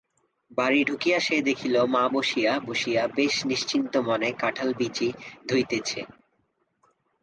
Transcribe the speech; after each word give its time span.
বাড়ি 0.57 0.79
ঢুকিযা 0.83 1.19
সে 1.19 1.37
দেখিল 1.41 1.75
মা 1.85 2.03
বসিয়া 2.13 2.53
বসিযা 2.67 3.03
বেশ 3.17 3.35
নিশ্চিন্ত 3.45 3.93
মনে 4.07 4.29
কাঁঠালবীচি 4.33 5.07
ধুইতেছে। 5.47 6.01